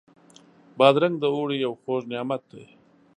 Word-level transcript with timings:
بادرنګ 0.77 1.15
د 1.19 1.23
اوړي 1.35 1.57
یو 1.65 1.73
خوږ 1.81 2.01
نعمت 2.11 2.41
دی. 2.51 2.65